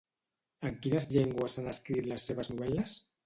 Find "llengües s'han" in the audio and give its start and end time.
1.11-1.69